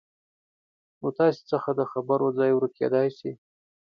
نو 0.99 1.07
تاسې 1.19 1.41
څخه 1.51 1.69
د 1.79 1.81
خبرو 1.91 2.27
ځای 2.37 2.51
ورکېدای 2.53 3.07
شي 3.17 3.31